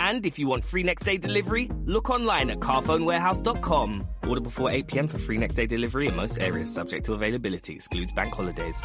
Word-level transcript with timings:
And 0.00 0.24
if 0.24 0.38
you 0.38 0.48
want 0.48 0.64
free 0.64 0.82
next 0.82 1.04
day 1.04 1.18
delivery, 1.18 1.68
look 1.84 2.08
online 2.08 2.48
at 2.50 2.58
carphonewarehouse.com. 2.60 4.00
Order 4.26 4.40
before 4.40 4.70
8 4.70 4.86
pm 4.86 5.08
for 5.08 5.18
free 5.18 5.36
next 5.36 5.56
day 5.56 5.66
delivery 5.66 6.06
in 6.08 6.16
most 6.16 6.38
areas, 6.38 6.72
subject 6.72 7.04
to 7.04 7.12
availability, 7.12 7.74
excludes 7.74 8.12
bank 8.12 8.32
holidays. 8.34 8.80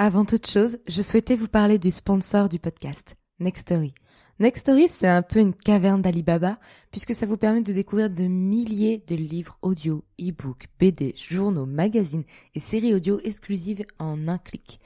Avant 0.00 0.24
toute 0.24 0.46
chose, 0.46 0.78
je 0.88 1.02
souhaitais 1.02 1.34
vous 1.34 1.48
parler 1.48 1.78
du 1.78 1.90
sponsor 1.90 2.48
du 2.48 2.60
podcast, 2.60 3.16
Nextory. 3.40 3.94
Nextory, 4.38 4.86
c'est 4.88 5.08
un 5.08 5.22
peu 5.22 5.40
une 5.40 5.54
caverne 5.54 6.00
d'Alibaba, 6.00 6.60
puisque 6.92 7.14
ça 7.14 7.26
vous 7.26 7.36
permet 7.36 7.62
de 7.62 7.72
découvrir 7.72 8.08
de 8.08 8.24
milliers 8.24 9.02
de 9.08 9.16
livres 9.16 9.58
audio, 9.62 10.04
e-books, 10.20 10.68
BD, 10.78 11.14
journaux, 11.16 11.66
magazines 11.66 12.22
et 12.54 12.60
séries 12.60 12.94
audio 12.94 13.18
exclusives 13.24 13.84
en 13.98 14.28
un 14.28 14.38
clic. 14.38 14.78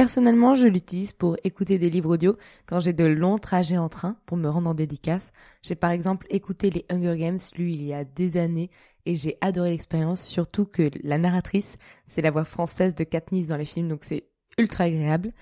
Personnellement, 0.00 0.54
je 0.54 0.66
l'utilise 0.66 1.12
pour 1.12 1.36
écouter 1.44 1.78
des 1.78 1.90
livres 1.90 2.14
audio 2.14 2.38
quand 2.64 2.80
j'ai 2.80 2.94
de 2.94 3.04
longs 3.04 3.36
trajets 3.36 3.76
en 3.76 3.90
train 3.90 4.16
pour 4.24 4.38
me 4.38 4.48
rendre 4.48 4.70
en 4.70 4.72
dédicace. 4.72 5.30
J'ai 5.60 5.74
par 5.74 5.90
exemple 5.90 6.26
écouté 6.30 6.70
les 6.70 6.86
Hunger 6.88 7.18
Games, 7.18 7.38
lu 7.58 7.72
il 7.72 7.82
y 7.82 7.92
a 7.92 8.04
des 8.04 8.38
années, 8.38 8.70
et 9.04 9.14
j'ai 9.14 9.36
adoré 9.42 9.68
l'expérience, 9.68 10.22
surtout 10.22 10.64
que 10.64 10.88
la 11.04 11.18
narratrice, 11.18 11.76
c'est 12.08 12.22
la 12.22 12.30
voix 12.30 12.46
française 12.46 12.94
de 12.94 13.04
Katniss 13.04 13.46
dans 13.46 13.58
les 13.58 13.66
films, 13.66 13.88
donc 13.88 14.04
c'est 14.04 14.24
ultra 14.56 14.84
agréable. 14.84 15.34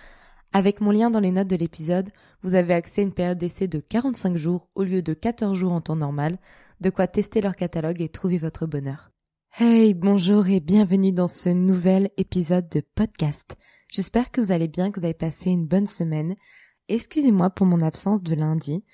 Avec 0.53 0.81
mon 0.81 0.91
lien 0.91 1.09
dans 1.09 1.21
les 1.21 1.31
notes 1.31 1.47
de 1.47 1.55
l'épisode, 1.55 2.11
vous 2.43 2.55
avez 2.55 2.75
accès 2.75 3.03
à 3.03 3.05
une 3.05 3.15
période 3.15 3.39
d'essai 3.39 3.69
de 3.69 3.79
45 3.79 4.37
jours 4.37 4.67
au 4.75 4.83
lieu 4.83 5.03
de 5.03 5.15
14 5.15 5.57
jours 5.57 5.73
en 5.73 5.81
temps 5.81 5.95
normal, 5.95 6.37
de 6.81 6.91
quoi 6.91 7.07
tester 7.07 7.41
leur 7.41 7.55
catalogue 7.55 8.03
et 8.03 8.09
trouver 8.09 8.39
votre 8.39 8.67
bonheur. 8.67 9.13
Hey, 9.57 9.95
bonjour 9.95 10.49
et 10.49 10.59
bienvenue 10.59 11.13
dans 11.13 11.29
ce 11.29 11.49
nouvel 11.49 12.11
épisode 12.17 12.69
de 12.69 12.83
podcast. 12.97 13.57
J'espère 13.89 14.31
que 14.31 14.41
vous 14.41 14.53
allez 14.53 14.69
bien, 14.69 14.91
que 14.91 15.01
vous 15.01 15.07
avez 15.07 15.15
passé 15.15 15.51
une 15.51 15.67
bonne 15.67 15.87
semaine. 15.87 16.37
Excusez-moi 16.89 17.51
pour 17.51 17.67
mon 17.67 17.81
absence 17.81 18.23
de 18.23 18.35
lundi. 18.35 18.85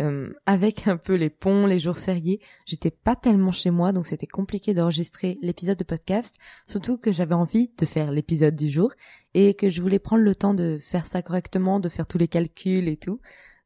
Euh, 0.00 0.32
avec 0.46 0.88
un 0.88 0.96
peu 0.96 1.14
les 1.14 1.30
ponts, 1.30 1.66
les 1.66 1.78
jours 1.78 1.98
fériés, 1.98 2.40
j'étais 2.66 2.90
pas 2.90 3.14
tellement 3.14 3.52
chez 3.52 3.70
moi, 3.70 3.92
donc 3.92 4.08
c'était 4.08 4.26
compliqué 4.26 4.74
d'enregistrer 4.74 5.38
l'épisode 5.40 5.78
de 5.78 5.84
podcast, 5.84 6.34
surtout 6.66 6.98
que 6.98 7.12
j'avais 7.12 7.36
envie 7.36 7.70
de 7.78 7.86
faire 7.86 8.10
l'épisode 8.10 8.56
du 8.56 8.68
jour 8.68 8.92
et 9.34 9.54
que 9.54 9.70
je 9.70 9.80
voulais 9.80 10.00
prendre 10.00 10.24
le 10.24 10.34
temps 10.34 10.54
de 10.54 10.78
faire 10.80 11.06
ça 11.06 11.22
correctement, 11.22 11.78
de 11.78 11.88
faire 11.88 12.08
tous 12.08 12.18
les 12.18 12.26
calculs 12.26 12.88
et 12.88 12.96
tout. 12.96 13.20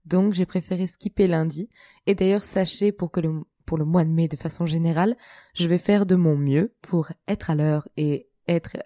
Donc 0.05 0.35
j'ai 0.35 0.47
préféré 0.47 0.87
skipper 0.87 1.27
lundi. 1.29 1.71
Et 2.07 2.15
d'ailleurs, 2.15 2.43
sachez 2.43 2.93
pour 2.93 3.11
que 3.11 3.21
pour 3.65 3.79
le 3.79 3.85
mois 3.85 4.05
de 4.05 4.11
mai, 4.11 4.29
de 4.29 4.37
façon 4.37 4.67
générale, 4.67 5.17
je 5.55 5.67
vais 5.67 5.79
faire 5.79 6.07
de 6.07 6.15
mon 6.15 6.37
mieux 6.37 6.75
pour 6.83 7.09
être 7.27 7.51
à 7.51 7.55
l'heure 7.55 7.89
et 7.97 8.29
être 8.49 8.77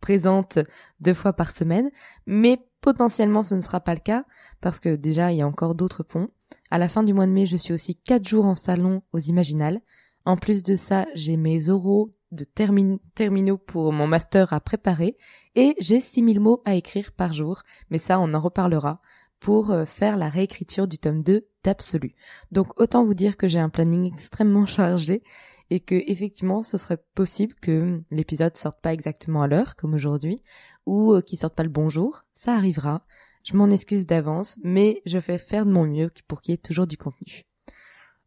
présente 0.00 0.58
deux 1.00 1.14
fois 1.14 1.32
par 1.32 1.50
semaine, 1.50 1.90
mais 2.26 2.58
potentiellement 2.80 3.42
ce 3.42 3.54
ne 3.54 3.60
sera 3.60 3.80
pas 3.80 3.94
le 3.94 4.00
cas 4.00 4.24
parce 4.60 4.80
que 4.80 4.96
déjà 4.96 5.32
il 5.32 5.38
y 5.38 5.42
a 5.42 5.46
encore 5.46 5.74
d'autres 5.74 6.02
ponts. 6.02 6.28
À 6.70 6.78
la 6.78 6.88
fin 6.88 7.02
du 7.02 7.12
mois 7.12 7.26
de 7.26 7.32
mai, 7.32 7.46
je 7.46 7.56
suis 7.56 7.74
aussi 7.74 7.96
quatre 7.96 8.28
jours 8.28 8.44
en 8.44 8.54
salon 8.54 9.02
aux 9.12 9.18
Imaginales. 9.18 9.80
En 10.24 10.36
plus 10.36 10.62
de 10.62 10.76
ça, 10.76 11.06
j'ai 11.14 11.36
mes 11.36 11.68
oraux 11.70 12.12
de 12.32 12.44
terminaux 12.44 13.58
pour 13.58 13.92
mon 13.92 14.06
master 14.06 14.52
à 14.52 14.60
préparer 14.60 15.16
et 15.56 15.74
j'ai 15.80 16.00
6000 16.00 16.38
mots 16.38 16.62
à 16.64 16.74
écrire 16.74 17.12
par 17.12 17.32
jour, 17.32 17.62
mais 17.90 17.98
ça 17.98 18.20
on 18.20 18.34
en 18.34 18.40
reparlera 18.40 19.00
pour 19.40 19.70
euh, 19.70 19.84
faire 19.84 20.16
la 20.16 20.28
réécriture 20.28 20.86
du 20.86 20.98
tome 20.98 21.22
2 21.22 21.46
d'Absolu. 21.64 22.14
Donc 22.52 22.78
autant 22.80 23.04
vous 23.04 23.14
dire 23.14 23.36
que 23.36 23.48
j'ai 23.48 23.58
un 23.58 23.68
planning 23.68 24.12
extrêmement 24.12 24.66
chargé 24.66 25.22
et 25.70 25.80
que 25.80 25.94
effectivement 25.94 26.62
ce 26.62 26.78
serait 26.78 27.02
possible 27.14 27.54
que 27.54 28.02
l'épisode 28.10 28.56
sorte 28.56 28.80
pas 28.82 28.92
exactement 28.92 29.42
à 29.42 29.48
l'heure 29.48 29.76
comme 29.76 29.94
aujourd'hui 29.94 30.42
ou 30.86 31.14
euh, 31.14 31.22
qu'il 31.22 31.38
sorte 31.38 31.54
pas 31.54 31.62
le 31.62 31.68
bonjour, 31.68 32.24
ça 32.34 32.54
arrivera. 32.54 33.06
Je 33.44 33.56
m'en 33.56 33.70
excuse 33.70 34.06
d'avance, 34.06 34.58
mais 34.62 35.00
je 35.06 35.16
vais 35.16 35.38
faire 35.38 35.64
de 35.64 35.70
mon 35.70 35.86
mieux 35.86 36.10
pour 36.28 36.42
qu'il 36.42 36.52
y 36.52 36.54
ait 36.54 36.58
toujours 36.58 36.86
du 36.86 36.98
contenu. 36.98 37.44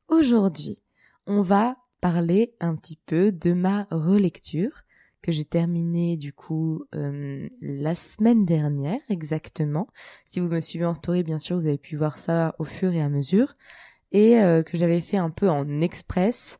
Aujourd'hui, 0.07 0.81
on 1.27 1.43
va 1.43 1.77
parler 2.01 2.55
un 2.59 2.75
petit 2.75 2.99
peu 3.05 3.31
de 3.31 3.53
ma 3.53 3.87
relecture 3.91 4.81
que 5.21 5.31
j'ai 5.31 5.45
terminée 5.45 6.17
du 6.17 6.33
coup 6.33 6.83
euh, 6.95 7.47
la 7.61 7.95
semaine 7.95 8.45
dernière 8.45 8.99
exactement. 9.07 9.87
Si 10.25 10.39
vous 10.39 10.49
me 10.49 10.59
suivez 10.59 10.85
en 10.85 10.93
story, 10.93 11.23
bien 11.23 11.39
sûr, 11.39 11.57
vous 11.57 11.67
avez 11.67 11.77
pu 11.77 11.95
voir 11.95 12.17
ça 12.17 12.55
au 12.59 12.65
fur 12.65 12.91
et 12.93 13.01
à 13.01 13.09
mesure 13.09 13.55
et 14.11 14.39
euh, 14.39 14.63
que 14.63 14.77
j'avais 14.77 15.01
fait 15.01 15.17
un 15.17 15.29
peu 15.29 15.49
en 15.49 15.81
express 15.81 16.59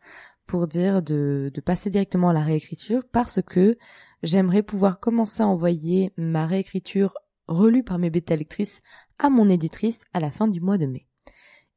pour 0.53 0.67
dire 0.67 1.01
de, 1.01 1.51
passer 1.65 1.89
directement 1.89 2.29
à 2.29 2.33
la 2.33 2.43
réécriture 2.43 3.01
parce 3.11 3.41
que 3.41 3.75
j'aimerais 4.21 4.61
pouvoir 4.61 4.99
commencer 4.99 5.41
à 5.41 5.47
envoyer 5.47 6.13
ma 6.15 6.45
réécriture 6.45 7.15
relu 7.47 7.83
par 7.83 7.97
mes 7.97 8.11
bêta 8.11 8.35
lectrices 8.35 8.83
à 9.17 9.31
mon 9.31 9.49
éditrice 9.49 10.01
à 10.13 10.19
la 10.19 10.29
fin 10.29 10.47
du 10.47 10.61
mois 10.61 10.77
de 10.77 10.85
mai. 10.85 11.07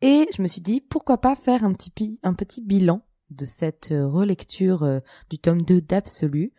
Et 0.02 0.28
je 0.36 0.42
me 0.42 0.46
suis 0.46 0.60
dit, 0.60 0.82
pourquoi 0.82 1.22
pas 1.22 1.36
faire 1.36 1.64
un 1.64 1.72
petit, 1.72 2.20
un 2.22 2.34
petit 2.34 2.60
bilan 2.60 3.00
de 3.30 3.46
cette 3.46 3.92
euh, 3.92 4.06
relecture 4.06 4.82
euh, 4.82 5.00
du 5.30 5.38
tome 5.38 5.62
2 5.62 5.80
d'Absolu 5.80 6.52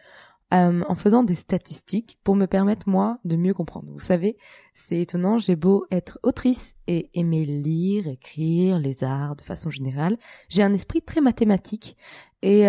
euh, 0.54 0.84
en 0.88 0.96
faisant 0.96 1.24
des 1.24 1.36
statistiques 1.36 2.20
pour 2.24 2.36
me 2.36 2.46
permettre 2.46 2.88
moi 2.88 3.20
de 3.26 3.36
mieux 3.36 3.54
comprendre. 3.54 3.90
Vous 3.92 4.00
savez, 4.00 4.38
c'est 4.74 5.00
étonnant, 5.00 5.38
j'ai 5.38 5.56
beau 5.56 5.86
être 5.92 6.20
autrice 6.24 6.76
et 6.88 7.10
aimer 7.14 7.46
lire, 7.46 8.08
écrire, 8.08 8.80
les 8.80 9.04
arts 9.04 9.36
de 9.36 9.42
façon 9.42 9.70
générale, 9.70 10.18
j'ai 10.50 10.64
un 10.64 10.74
esprit 10.74 11.02
très 11.02 11.22
mathématique 11.22 11.98
et 12.42 12.64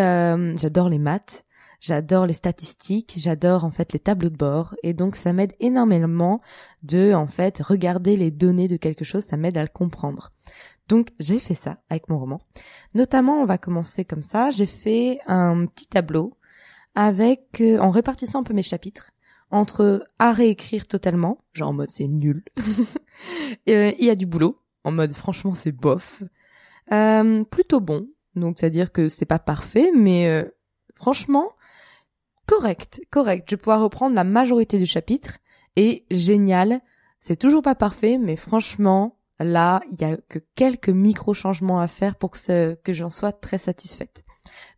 j'adore 0.56 0.88
les 0.88 0.98
maths, 0.98 1.44
J'adore 1.80 2.26
les 2.26 2.34
statistiques, 2.34 3.14
j'adore 3.18 3.64
en 3.64 3.70
fait 3.70 3.92
les 3.92 4.00
tableaux 4.00 4.30
de 4.30 4.36
bord 4.36 4.74
et 4.82 4.94
donc 4.94 5.14
ça 5.14 5.32
m'aide 5.32 5.54
énormément 5.60 6.40
de 6.82 7.12
en 7.12 7.28
fait 7.28 7.62
regarder 7.62 8.16
les 8.16 8.32
données 8.32 8.66
de 8.66 8.76
quelque 8.76 9.04
chose, 9.04 9.24
ça 9.24 9.36
m'aide 9.36 9.56
à 9.56 9.62
le 9.62 9.68
comprendre. 9.68 10.32
Donc 10.88 11.10
j'ai 11.20 11.38
fait 11.38 11.54
ça 11.54 11.78
avec 11.88 12.08
mon 12.08 12.18
roman. 12.18 12.40
Notamment, 12.94 13.34
on 13.34 13.44
va 13.44 13.58
commencer 13.58 14.04
comme 14.04 14.24
ça, 14.24 14.50
j'ai 14.50 14.66
fait 14.66 15.20
un 15.26 15.66
petit 15.66 15.86
tableau 15.86 16.36
avec 16.94 17.60
euh, 17.60 17.78
en 17.78 17.90
répartissant 17.90 18.40
un 18.40 18.44
peu 18.44 18.54
mes 18.54 18.62
chapitres 18.62 19.12
entre 19.50 20.06
à 20.18 20.32
réécrire 20.32 20.86
totalement, 20.86 21.38
genre 21.52 21.70
en 21.70 21.72
mode 21.72 21.90
c'est 21.90 22.08
nul. 22.08 22.44
Euh, 23.68 23.92
il 23.98 24.06
y 24.06 24.10
a 24.10 24.14
du 24.14 24.24
boulot 24.24 24.60
en 24.84 24.92
mode 24.92 25.12
franchement 25.12 25.52
c'est 25.52 25.72
bof. 25.72 26.22
Euh, 26.92 27.42
plutôt 27.44 27.80
bon, 27.80 28.06
donc 28.36 28.56
c'est 28.58 28.66
à 28.66 28.70
dire 28.70 28.92
que 28.92 29.08
c'est 29.08 29.26
pas 29.26 29.40
parfait 29.40 29.90
mais 29.94 30.28
euh, 30.28 30.44
franchement 30.94 31.50
correct, 32.46 33.00
correct. 33.10 33.44
Je 33.48 33.56
vais 33.56 33.60
pouvoir 33.60 33.80
reprendre 33.80 34.14
la 34.14 34.24
majorité 34.24 34.78
du 34.78 34.86
chapitre 34.86 35.38
et 35.76 36.06
génial. 36.10 36.80
C'est 37.20 37.36
toujours 37.36 37.62
pas 37.62 37.74
parfait, 37.74 38.18
mais 38.18 38.36
franchement, 38.36 39.18
là, 39.38 39.82
il 39.92 40.00
y 40.00 40.04
a 40.04 40.16
que 40.16 40.38
quelques 40.54 40.88
micro 40.88 41.34
changements 41.34 41.80
à 41.80 41.88
faire 41.88 42.16
pour 42.16 42.30
que, 42.30 42.74
que 42.74 42.92
j'en 42.92 43.10
sois 43.10 43.32
très 43.32 43.58
satisfaite. 43.58 44.24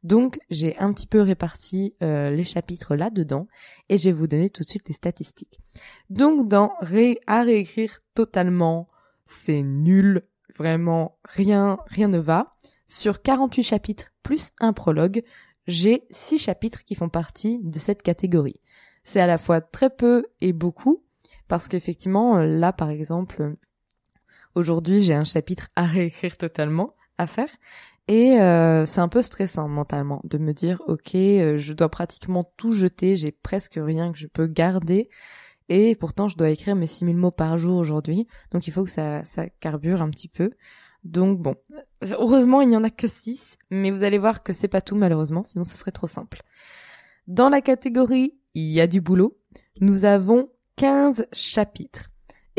Donc, 0.02 0.38
j'ai 0.50 0.76
un 0.78 0.92
petit 0.92 1.06
peu 1.06 1.20
réparti 1.20 1.94
euh, 2.02 2.30
les 2.30 2.44
chapitres 2.44 2.96
là-dedans 2.96 3.46
et 3.88 3.98
je 3.98 4.04
vais 4.04 4.12
vous 4.12 4.26
donner 4.26 4.50
tout 4.50 4.62
de 4.62 4.68
suite 4.68 4.88
les 4.88 4.94
statistiques. 4.94 5.60
Donc, 6.08 6.48
dans 6.48 6.72
ré 6.80 7.18
à 7.26 7.42
réécrire 7.42 8.00
totalement, 8.14 8.88
c'est 9.26 9.62
nul, 9.62 10.22
vraiment 10.58 11.18
rien, 11.24 11.78
rien 11.86 12.08
ne 12.08 12.18
va. 12.18 12.56
Sur 12.86 13.22
48 13.22 13.62
chapitres 13.62 14.12
plus 14.22 14.50
un 14.58 14.72
prologue, 14.72 15.22
j'ai 15.66 16.04
six 16.10 16.38
chapitres 16.38 16.84
qui 16.84 16.94
font 16.94 17.08
partie 17.08 17.60
de 17.62 17.78
cette 17.78 18.02
catégorie. 18.02 18.60
C'est 19.04 19.20
à 19.20 19.26
la 19.26 19.38
fois 19.38 19.60
très 19.60 19.90
peu 19.90 20.26
et 20.40 20.52
beaucoup, 20.52 21.04
parce 21.48 21.68
qu'effectivement, 21.68 22.38
là, 22.38 22.72
par 22.72 22.90
exemple, 22.90 23.56
aujourd'hui, 24.54 25.02
j'ai 25.02 25.14
un 25.14 25.24
chapitre 25.24 25.68
à 25.76 25.86
réécrire 25.86 26.36
totalement, 26.36 26.94
à 27.18 27.26
faire. 27.26 27.50
Et 28.08 28.40
euh, 28.40 28.86
c'est 28.86 29.00
un 29.00 29.08
peu 29.08 29.22
stressant 29.22 29.68
mentalement 29.68 30.20
de 30.24 30.38
me 30.38 30.52
dire, 30.52 30.82
ok, 30.86 31.14
euh, 31.14 31.58
je 31.58 31.72
dois 31.72 31.88
pratiquement 31.88 32.52
tout 32.56 32.72
jeter, 32.72 33.16
j'ai 33.16 33.30
presque 33.30 33.78
rien 33.80 34.10
que 34.12 34.18
je 34.18 34.26
peux 34.26 34.46
garder. 34.46 35.08
Et 35.68 35.94
pourtant, 35.94 36.26
je 36.26 36.36
dois 36.36 36.50
écrire 36.50 36.74
mes 36.74 36.88
6000 36.88 37.16
mots 37.16 37.30
par 37.30 37.56
jour 37.56 37.78
aujourd'hui. 37.78 38.26
Donc 38.50 38.66
il 38.66 38.72
faut 38.72 38.84
que 38.84 38.90
ça, 38.90 39.24
ça 39.24 39.48
carbure 39.48 40.02
un 40.02 40.10
petit 40.10 40.26
peu. 40.26 40.50
Donc 41.04 41.38
bon, 41.38 41.54
heureusement, 42.02 42.60
il 42.60 42.68
n'y 42.68 42.76
en 42.76 42.82
a 42.84 42.90
que 42.90 43.06
6. 43.06 43.56
Mais 43.70 43.92
vous 43.92 44.02
allez 44.02 44.18
voir 44.18 44.42
que 44.42 44.52
c'est 44.52 44.68
pas 44.68 44.80
tout 44.80 44.96
malheureusement, 44.96 45.44
sinon 45.44 45.64
ce 45.64 45.76
serait 45.76 45.92
trop 45.92 46.08
simple. 46.08 46.42
Dans 47.28 47.48
la 47.48 47.60
catégorie 47.60 48.34
il 48.54 48.66
y 48.66 48.80
a 48.80 48.86
du 48.86 49.00
boulot, 49.00 49.38
nous 49.80 50.04
avons 50.04 50.50
15 50.76 51.26
chapitres. 51.32 52.09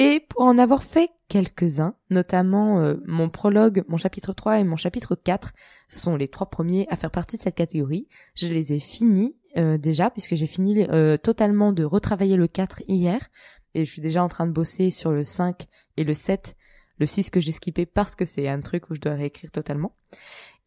Et 0.03 0.19
pour 0.19 0.41
en 0.41 0.57
avoir 0.57 0.81
fait 0.81 1.11
quelques-uns, 1.27 1.93
notamment 2.09 2.79
euh, 2.79 2.95
mon 3.05 3.29
prologue, 3.29 3.83
mon 3.87 3.97
chapitre 3.97 4.33
3 4.33 4.57
et 4.57 4.63
mon 4.63 4.75
chapitre 4.75 5.13
4 5.13 5.53
sont 5.89 6.15
les 6.15 6.27
trois 6.27 6.49
premiers 6.49 6.87
à 6.89 6.95
faire 6.95 7.11
partie 7.11 7.37
de 7.37 7.43
cette 7.43 7.53
catégorie. 7.53 8.07
Je 8.33 8.47
les 8.47 8.73
ai 8.73 8.79
finis 8.79 9.35
euh, 9.57 9.77
déjà 9.77 10.09
puisque 10.09 10.33
j'ai 10.33 10.47
fini 10.47 10.87
euh, 10.89 11.17
totalement 11.17 11.71
de 11.71 11.83
retravailler 11.83 12.35
le 12.35 12.47
4 12.47 12.81
hier 12.87 13.29
et 13.75 13.85
je 13.85 13.91
suis 13.91 14.01
déjà 14.01 14.23
en 14.23 14.27
train 14.27 14.47
de 14.47 14.51
bosser 14.51 14.89
sur 14.89 15.11
le 15.11 15.21
5 15.21 15.67
et 15.97 16.03
le 16.03 16.15
7, 16.15 16.55
le 16.97 17.05
6 17.05 17.29
que 17.29 17.39
j'ai 17.39 17.51
skippé 17.51 17.85
parce 17.85 18.15
que 18.15 18.25
c'est 18.25 18.47
un 18.47 18.61
truc 18.61 18.89
où 18.89 18.95
je 18.95 19.01
dois 19.01 19.13
réécrire 19.13 19.51
totalement. 19.51 19.93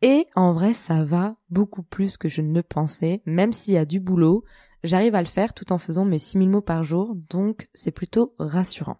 Et 0.00 0.28
en 0.36 0.52
vrai, 0.52 0.74
ça 0.74 1.02
va 1.02 1.34
beaucoup 1.50 1.82
plus 1.82 2.16
que 2.16 2.28
je 2.28 2.40
ne 2.40 2.54
le 2.54 2.62
pensais, 2.62 3.20
même 3.26 3.52
s'il 3.52 3.74
y 3.74 3.78
a 3.78 3.84
du 3.84 3.98
boulot, 3.98 4.44
j'arrive 4.84 5.16
à 5.16 5.22
le 5.22 5.26
faire 5.26 5.54
tout 5.54 5.72
en 5.72 5.78
faisant 5.78 6.04
mes 6.04 6.20
6000 6.20 6.48
mots 6.48 6.60
par 6.60 6.84
jour, 6.84 7.16
donc 7.28 7.68
c'est 7.74 7.90
plutôt 7.90 8.34
rassurant. 8.38 8.98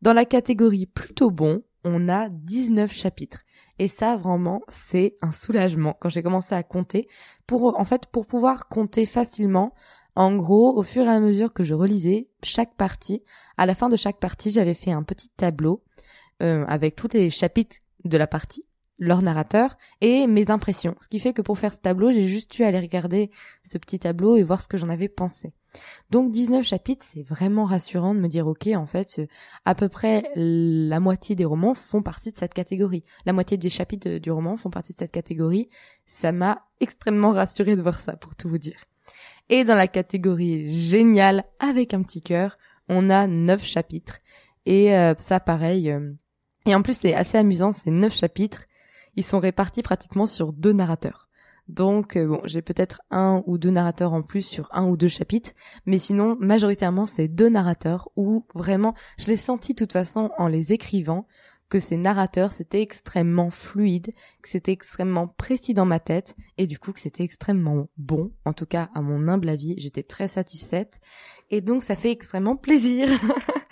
Dans 0.00 0.12
la 0.12 0.24
catégorie 0.24 0.86
plutôt 0.86 1.30
bon, 1.30 1.62
on 1.84 2.08
a 2.08 2.28
19 2.28 2.92
chapitres. 2.92 3.44
Et 3.78 3.88
ça, 3.88 4.16
vraiment, 4.16 4.62
c'est 4.68 5.16
un 5.22 5.32
soulagement 5.32 5.96
quand 6.00 6.08
j'ai 6.08 6.22
commencé 6.22 6.54
à 6.54 6.62
compter. 6.62 7.08
Pour, 7.46 7.78
en 7.78 7.84
fait, 7.84 8.06
pour 8.06 8.26
pouvoir 8.26 8.68
compter 8.68 9.06
facilement, 9.06 9.74
en 10.14 10.34
gros, 10.36 10.76
au 10.76 10.82
fur 10.82 11.04
et 11.04 11.08
à 11.08 11.20
mesure 11.20 11.52
que 11.52 11.62
je 11.62 11.74
relisais 11.74 12.28
chaque 12.42 12.74
partie, 12.74 13.22
à 13.56 13.66
la 13.66 13.74
fin 13.74 13.88
de 13.88 13.96
chaque 13.96 14.18
partie, 14.18 14.50
j'avais 14.50 14.74
fait 14.74 14.92
un 14.92 15.02
petit 15.02 15.30
tableau 15.30 15.82
euh, 16.42 16.64
avec 16.66 16.96
tous 16.96 17.08
les 17.12 17.30
chapitres 17.30 17.76
de 18.04 18.18
la 18.18 18.26
partie 18.26 18.64
leur 19.02 19.20
narrateur 19.20 19.76
et 20.00 20.28
mes 20.28 20.48
impressions. 20.48 20.94
Ce 21.00 21.08
qui 21.08 21.18
fait 21.18 21.32
que 21.32 21.42
pour 21.42 21.58
faire 21.58 21.74
ce 21.74 21.80
tableau, 21.80 22.12
j'ai 22.12 22.28
juste 22.28 22.56
eu 22.58 22.62
à 22.62 22.68
aller 22.68 22.78
regarder 22.78 23.32
ce 23.64 23.76
petit 23.76 23.98
tableau 23.98 24.36
et 24.36 24.44
voir 24.44 24.60
ce 24.60 24.68
que 24.68 24.76
j'en 24.76 24.88
avais 24.88 25.08
pensé. 25.08 25.52
Donc 26.10 26.30
19 26.30 26.64
chapitres, 26.64 27.04
c'est 27.04 27.24
vraiment 27.24 27.64
rassurant 27.64 28.14
de 28.14 28.20
me 28.20 28.28
dire 28.28 28.46
ok, 28.46 28.68
en 28.76 28.86
fait, 28.86 29.20
à 29.64 29.74
peu 29.74 29.88
près 29.88 30.30
la 30.36 31.00
moitié 31.00 31.34
des 31.34 31.44
romans 31.44 31.74
font 31.74 32.00
partie 32.00 32.30
de 32.30 32.36
cette 32.36 32.54
catégorie. 32.54 33.02
La 33.26 33.32
moitié 33.32 33.56
des 33.56 33.70
chapitres 33.70 34.18
du 34.18 34.30
roman 34.30 34.56
font 34.56 34.70
partie 34.70 34.92
de 34.92 34.98
cette 34.98 35.10
catégorie. 35.10 35.68
Ça 36.06 36.30
m'a 36.30 36.66
extrêmement 36.78 37.32
rassuré 37.32 37.74
de 37.74 37.82
voir 37.82 38.00
ça, 38.00 38.12
pour 38.12 38.36
tout 38.36 38.48
vous 38.48 38.58
dire. 38.58 38.84
Et 39.48 39.64
dans 39.64 39.74
la 39.74 39.88
catégorie 39.88 40.70
géniale, 40.70 41.44
avec 41.58 41.92
un 41.92 42.02
petit 42.02 42.22
cœur, 42.22 42.56
on 42.88 43.10
a 43.10 43.26
9 43.26 43.64
chapitres. 43.64 44.18
Et 44.64 44.94
euh, 44.94 45.14
ça, 45.18 45.40
pareil. 45.40 45.90
Euh, 45.90 46.12
et 46.66 46.74
en 46.76 46.82
plus, 46.82 46.98
c'est 46.98 47.14
assez 47.14 47.36
amusant, 47.36 47.72
c'est 47.72 47.90
9 47.90 48.14
chapitres 48.14 48.66
ils 49.16 49.24
sont 49.24 49.38
répartis 49.38 49.82
pratiquement 49.82 50.26
sur 50.26 50.52
deux 50.52 50.72
narrateurs. 50.72 51.28
Donc 51.68 52.16
euh, 52.16 52.26
bon, 52.26 52.40
j'ai 52.44 52.62
peut-être 52.62 53.02
un 53.10 53.42
ou 53.46 53.56
deux 53.56 53.70
narrateurs 53.70 54.12
en 54.12 54.22
plus 54.22 54.42
sur 54.42 54.68
un 54.72 54.86
ou 54.86 54.96
deux 54.96 55.08
chapitres, 55.08 55.52
mais 55.86 55.98
sinon 55.98 56.36
majoritairement 56.40 57.06
c'est 57.06 57.28
deux 57.28 57.48
narrateurs 57.48 58.10
où 58.16 58.44
vraiment 58.54 58.94
je 59.18 59.28
l'ai 59.28 59.36
senti 59.36 59.72
de 59.72 59.78
toute 59.78 59.92
façon 59.92 60.30
en 60.38 60.48
les 60.48 60.72
écrivant 60.72 61.26
que 61.68 61.80
ces 61.80 61.96
narrateurs 61.96 62.52
c'était 62.52 62.82
extrêmement 62.82 63.50
fluide, 63.50 64.12
que 64.42 64.48
c'était 64.48 64.72
extrêmement 64.72 65.28
précis 65.28 65.72
dans 65.72 65.86
ma 65.86 66.00
tête 66.00 66.36
et 66.58 66.66
du 66.66 66.78
coup 66.78 66.92
que 66.92 67.00
c'était 67.00 67.24
extrêmement 67.24 67.88
bon, 67.96 68.32
en 68.44 68.52
tout 68.52 68.66
cas 68.66 68.90
à 68.94 69.00
mon 69.00 69.28
humble 69.28 69.48
avis, 69.48 69.74
j'étais 69.78 70.02
très 70.02 70.28
satisfaite 70.28 71.00
et 71.50 71.60
donc 71.60 71.82
ça 71.82 71.94
fait 71.94 72.10
extrêmement 72.10 72.56
plaisir. 72.56 73.08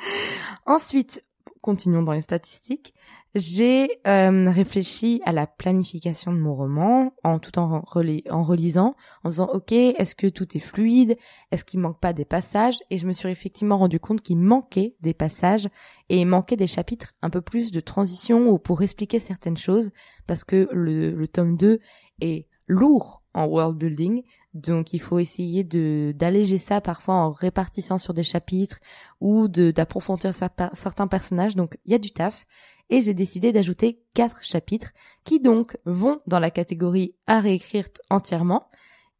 Ensuite, 0.66 1.24
continuons 1.60 2.02
dans 2.02 2.12
les 2.12 2.22
statistiques. 2.22 2.94
J'ai 3.36 3.88
euh, 4.08 4.50
réfléchi 4.50 5.20
à 5.24 5.30
la 5.30 5.46
planification 5.46 6.32
de 6.32 6.38
mon 6.38 6.56
roman 6.56 7.14
en 7.22 7.38
tout 7.38 7.60
en, 7.60 7.80
relisant, 7.86 8.96
en 9.22 9.28
disant 9.28 9.48
ok, 9.54 9.70
est-ce 9.70 10.16
que 10.16 10.26
tout 10.26 10.56
est 10.56 10.60
fluide, 10.60 11.16
est-ce 11.52 11.64
qu'il 11.64 11.78
manque 11.78 12.00
pas 12.00 12.12
des 12.12 12.24
passages, 12.24 12.78
et 12.90 12.98
je 12.98 13.06
me 13.06 13.12
suis 13.12 13.28
effectivement 13.28 13.78
rendu 13.78 14.00
compte 14.00 14.20
qu'il 14.20 14.38
manquait 14.38 14.96
des 15.00 15.14
passages 15.14 15.68
et 16.08 16.24
manquait 16.24 16.56
des 16.56 16.66
chapitres 16.66 17.14
un 17.22 17.30
peu 17.30 17.40
plus 17.40 17.70
de 17.70 17.78
transition 17.78 18.48
ou 18.48 18.58
pour 18.58 18.82
expliquer 18.82 19.20
certaines 19.20 19.58
choses, 19.58 19.92
parce 20.26 20.42
que 20.42 20.68
le, 20.72 21.12
le 21.12 21.28
tome 21.28 21.56
2 21.56 21.78
est 22.20 22.48
lourd 22.66 23.22
en 23.32 23.46
world 23.46 23.78
building, 23.78 24.24
donc 24.54 24.92
il 24.92 24.98
faut 24.98 25.18
essayer 25.18 25.62
de 25.62 26.12
d'alléger 26.16 26.58
ça 26.58 26.80
parfois 26.80 27.14
en 27.14 27.30
répartissant 27.30 27.98
sur 27.98 28.14
des 28.14 28.24
chapitres 28.24 28.80
ou 29.20 29.46
de 29.46 29.70
d'approfondir 29.70 30.32
certains 30.34 31.06
personnages. 31.06 31.56
Donc 31.56 31.78
il 31.84 31.92
y 31.92 31.94
a 31.94 31.98
du 31.98 32.10
taf. 32.10 32.46
Et 32.92 33.02
j'ai 33.02 33.14
décidé 33.14 33.52
d'ajouter 33.52 34.02
quatre 34.14 34.42
chapitres 34.42 34.90
qui 35.22 35.38
donc 35.38 35.76
vont 35.84 36.20
dans 36.26 36.40
la 36.40 36.50
catégorie 36.50 37.14
à 37.28 37.38
réécrire 37.38 37.86
entièrement. 38.10 38.68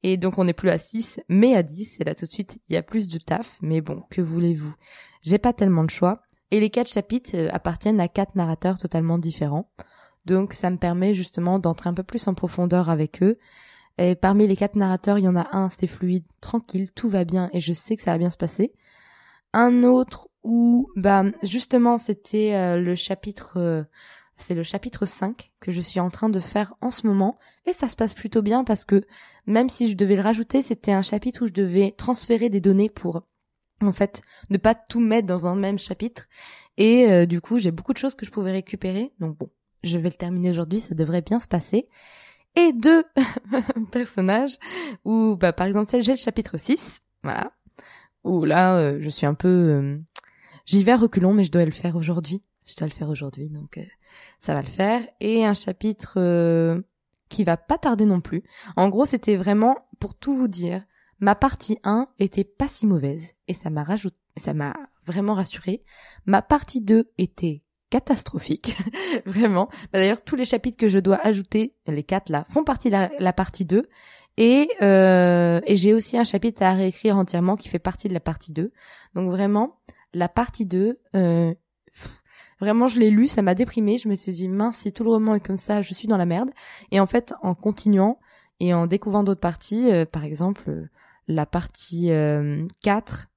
Et 0.03 0.17
donc 0.17 0.39
on 0.39 0.45
n'est 0.45 0.53
plus 0.53 0.71
à 0.71 0.79
6 0.79 1.21
mais 1.29 1.55
à 1.55 1.63
10 1.63 2.01
et 2.01 2.05
là 2.05 2.17
tout 2.17 2.27
de 2.27 2.31
suite 2.31 2.59
il 2.69 2.75
y 2.75 2.77
a 2.77 2.83
plus 2.83 3.07
de 3.07 3.19
taf. 3.19 3.59
Mais 3.63 3.81
bon 3.81 4.03
que 4.11 4.21
voulez-vous? 4.21 4.75
J'ai 5.23 5.39
pas 5.39 5.53
tellement 5.53 5.85
de 5.85 5.91
choix. 5.91 6.23
Et 6.51 6.59
les 6.59 6.71
quatre 6.71 6.91
chapitres 6.91 7.31
euh, 7.37 7.49
appartiennent 7.53 8.01
à 8.01 8.09
quatre 8.09 8.35
narrateurs 8.35 8.79
totalement 8.79 9.19
différents. 9.19 9.71
Donc 10.25 10.53
ça 10.53 10.71
me 10.71 10.79
permet 10.79 11.15
justement 11.15 11.61
d'entrer 11.61 11.89
un 11.89 11.95
peu 11.95 12.03
plus 12.03 12.27
en 12.27 12.35
profondeur 12.35 12.91
avec 12.91 13.23
eux 13.23 13.39
et 13.99 14.15
parmi 14.15 14.47
les 14.47 14.57
quatre 14.57 14.77
narrateurs 14.77 15.19
il 15.19 15.25
y 15.25 15.29
en 15.29 15.37
a 15.37 15.57
un 15.57 15.71
c'est 15.71 15.87
fluide 15.87 16.25
tranquille 16.41 16.91
tout 16.93 17.09
va 17.09 17.25
bien 17.25 17.51
et 17.53 17.61
je 17.61 17.73
sais 17.73 17.97
que 17.97 18.03
ça 18.03 18.13
va 18.13 18.19
bien 18.19 18.31
se 18.31 18.37
passer 18.37 18.73
un 19.53 19.83
autre 19.83 20.29
où 20.43 20.89
bah 20.97 21.25
justement 21.43 21.99
c'était 21.99 22.55
euh, 22.55 22.77
le 22.77 22.95
chapitre 22.95 23.55
euh, 23.57 23.83
c'est 24.37 24.55
le 24.55 24.63
chapitre 24.63 25.07
5 25.07 25.53
que 25.61 25.71
je 25.71 25.81
suis 25.81 26.01
en 26.01 26.09
train 26.09 26.31
de 26.31 26.41
faire 26.41 26.75
en 26.81 26.91
ce 26.91 27.07
moment 27.07 27.39
et 27.67 27.73
ça 27.73 27.89
se 27.89 27.97
passe 27.97 28.15
plutôt 28.15 28.41
bien 28.43 28.65
parce 28.65 28.85
que 28.85 29.05
même 29.47 29.69
si 29.69 29.91
je 29.91 29.97
devais 29.97 30.17
le 30.17 30.23
rajouter, 30.23 30.63
c'était 30.63 30.93
un 30.93 31.03
chapitre 31.03 31.43
où 31.43 31.47
je 31.47 31.53
devais 31.53 31.93
transférer 31.93 32.49
des 32.49 32.61
données 32.61 32.89
pour 32.89 33.23
en 33.83 33.93
fait 33.93 34.23
ne 34.49 34.57
pas 34.57 34.75
tout 34.75 35.01
mettre 35.01 35.27
dans 35.27 35.47
un 35.47 35.57
même 35.57 35.79
chapitre 35.79 36.27
et 36.77 37.11
euh, 37.11 37.27
du 37.27 37.43
coup, 37.43 37.59
j'ai 37.59 37.71
beaucoup 37.71 37.93
de 37.93 37.99
choses 37.99 38.15
que 38.15 38.25
je 38.25 38.31
pouvais 38.31 38.53
récupérer. 38.53 39.13
Donc 39.21 39.37
bon, 39.37 39.51
je 39.83 39.99
vais 39.99 40.09
le 40.09 40.15
terminer 40.15 40.49
aujourd'hui, 40.49 40.81
ça 40.81 40.95
devrait 40.95 41.21
bien 41.21 41.39
se 41.39 41.47
passer. 41.47 41.89
Et 42.57 42.73
deux 42.73 43.05
personnages 43.93 44.57
où 45.05 45.37
bah 45.37 45.53
par 45.53 45.67
exemple, 45.67 45.91
celle 45.91 46.03
j'ai 46.03 46.13
le 46.13 46.19
chapitre 46.19 46.59
6, 46.59 47.01
voilà. 47.23 47.53
Où 48.25 48.45
là, 48.45 48.99
je 48.99 49.09
suis 49.09 49.27
un 49.27 49.35
peu 49.35 50.01
J'y 50.71 50.85
vais 50.85 50.95
reculons, 50.95 51.35
mais 51.35 51.43
je 51.43 51.51
dois 51.51 51.65
le 51.65 51.73
faire 51.73 51.97
aujourd'hui. 51.97 52.45
Je 52.65 52.77
dois 52.77 52.87
le 52.87 52.93
faire 52.93 53.09
aujourd'hui, 53.09 53.49
donc 53.49 53.77
euh, 53.77 53.85
ça 54.39 54.55
va 54.55 54.63
le 54.63 54.69
faire. 54.69 55.03
Et 55.19 55.45
un 55.45 55.53
chapitre 55.53 56.15
euh, 56.19 56.81
qui 57.29 57.43
va 57.43 57.57
pas 57.57 57.77
tarder 57.77 58.05
non 58.05 58.21
plus. 58.21 58.45
En 58.77 58.89
gros, 58.89 59.05
c'était 59.05 59.35
vraiment, 59.35 59.77
pour 59.99 60.15
tout 60.15 60.33
vous 60.33 60.47
dire, 60.47 60.85
ma 61.19 61.35
partie 61.35 61.79
1 61.83 62.07
était 62.21 62.45
pas 62.45 62.69
si 62.69 62.87
mauvaise 62.87 63.35
et 63.49 63.53
ça 63.53 63.69
m'a 63.69 63.83
rajouté, 63.83 64.17
ça 64.37 64.55
m'a 64.55 64.77
vraiment 65.05 65.35
rassuré. 65.35 65.83
Ma 66.25 66.41
partie 66.41 66.81
2 66.81 67.11
était 67.19 67.65
catastrophique, 67.91 68.77
vraiment. 69.27 69.69
Bah, 69.93 69.99
d'ailleurs, 69.99 70.23
tous 70.23 70.37
les 70.37 70.45
chapitres 70.45 70.79
que 70.79 70.89
je 70.89 70.99
dois 70.99 71.19
ajouter, 71.23 71.75
les 71.87 72.05
quatre 72.05 72.31
là, 72.31 72.45
font 72.49 72.65
partie 72.65 72.89
de 72.89 72.97
la, 73.19 73.33
partie 73.33 73.65
2. 73.65 73.89
Et, 74.37 74.71
euh, 74.81 75.61
et 75.67 75.77
j'ai 75.77 75.93
aussi 75.93 76.17
un 76.17 76.25
chapitre 76.25 76.63
à 76.63 76.73
réécrire 76.73 77.17
entièrement 77.17 77.57
qui 77.57 77.69
fait 77.69 77.81
partie 77.81 78.09
de 78.09 78.15
la 78.15 78.21
partie 78.21 78.53
2. 78.53 78.73
Donc 79.15 79.29
vraiment, 79.29 79.81
la 80.15 80.29
partie 80.29 80.65
2, 80.65 80.99
euh, 81.17 81.55
vraiment 82.61 82.87
je 82.87 82.99
l'ai 82.99 83.11
lu, 83.11 83.29
ça 83.29 83.43
m'a 83.43 83.55
déprimé. 83.55 83.99
Je 83.99 84.09
me 84.09 84.15
suis 84.15 84.33
dit 84.33 84.49
mince, 84.49 84.79
si 84.79 84.93
tout 84.93 85.05
le 85.05 85.11
roman 85.11 85.35
est 85.35 85.45
comme 85.45 85.59
ça, 85.59 85.83
je 85.83 85.93
suis 85.93 86.09
dans 86.09 86.17
la 86.17 86.27
merde. 86.27 86.51
Et 86.93 87.01
en 87.01 87.07
fait, 87.07 87.35
en 87.43 87.55
continuant 87.55 88.19
et 88.61 88.73
en 88.73 88.87
découvrant 88.87 89.25
d'autres 89.25 89.41
parties, 89.41 89.91
euh, 89.91 90.07
par 90.07 90.25
exemple 90.25 90.89
la 91.27 91.47
partie 91.47 92.11
4, 92.83 93.29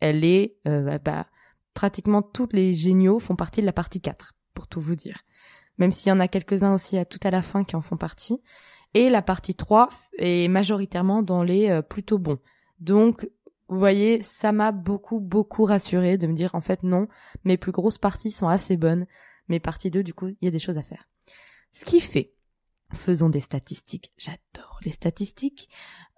elle 0.00 0.24
est 0.24 0.56
bah, 0.64 1.26
pratiquement 1.74 2.22
tous 2.22 2.48
les 2.52 2.74
géniaux 2.74 3.18
font 3.18 3.36
partie 3.36 3.60
de 3.60 3.66
la 3.66 3.72
partie 3.72 4.00
4, 4.00 4.34
pour 4.54 4.66
tout 4.66 4.80
vous 4.80 4.96
dire. 4.96 5.22
Même 5.78 5.92
s'il 5.92 6.08
y 6.08 6.12
en 6.12 6.20
a 6.20 6.28
quelques-uns 6.28 6.74
aussi 6.74 6.98
à 6.98 7.04
tout 7.04 7.20
à 7.22 7.30
la 7.30 7.42
fin 7.42 7.64
qui 7.64 7.76
en 7.76 7.80
font 7.80 7.96
partie. 7.96 8.40
Et 8.94 9.08
la 9.08 9.22
partie 9.22 9.54
3 9.54 9.88
est 10.18 10.48
majoritairement 10.48 11.22
dans 11.22 11.42
les 11.42 11.80
plutôt 11.88 12.18
bons. 12.18 12.38
Donc 12.80 13.30
vous 13.68 13.78
voyez, 13.78 14.20
ça 14.20 14.50
m'a 14.50 14.72
beaucoup, 14.72 15.20
beaucoup 15.20 15.64
rassuré 15.64 16.18
de 16.18 16.26
me 16.26 16.34
dire, 16.34 16.56
en 16.56 16.60
fait, 16.60 16.82
non, 16.82 17.06
mes 17.44 17.56
plus 17.56 17.70
grosses 17.70 17.98
parties 17.98 18.32
sont 18.32 18.48
assez 18.48 18.76
bonnes. 18.76 19.06
Mes 19.46 19.60
parties 19.60 19.92
2, 19.92 20.02
du 20.02 20.12
coup, 20.12 20.26
il 20.26 20.38
y 20.42 20.48
a 20.48 20.50
des 20.50 20.58
choses 20.58 20.76
à 20.76 20.82
faire. 20.82 21.08
Ce 21.72 21.84
qui 21.84 22.00
fait, 22.00 22.34
faisons 22.92 23.28
des 23.28 23.38
statistiques. 23.38 24.12
J'adore 24.18 24.80
les 24.84 24.90
statistiques. 24.90 25.68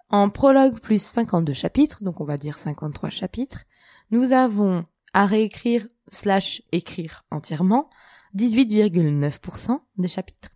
En 0.09 0.29
prologue 0.29 0.79
plus 0.79 0.99
52 0.99 1.53
chapitres, 1.53 2.03
donc 2.03 2.21
on 2.21 2.25
va 2.25 2.37
dire 2.37 2.57
53 2.57 3.09
chapitres, 3.09 3.65
nous 4.09 4.31
avons 4.31 4.85
à 5.13 5.25
réécrire 5.25 5.87
slash 6.09 6.61
écrire 6.71 7.23
entièrement 7.31 7.89
18,9% 8.35 9.79
des 9.97 10.07
chapitres. 10.07 10.49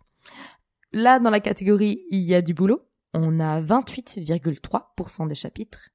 Là, 0.92 1.18
dans 1.18 1.30
la 1.30 1.40
catégorie 1.40 2.04
Il 2.10 2.20
y 2.20 2.34
a 2.34 2.42
du 2.42 2.54
boulot, 2.54 2.88
on 3.14 3.40
a 3.40 3.60
28,3% 3.60 5.28
des 5.28 5.34
chapitres. 5.34 5.90